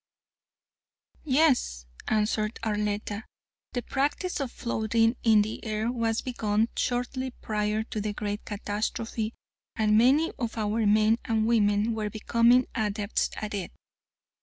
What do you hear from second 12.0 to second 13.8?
becoming adepts at it.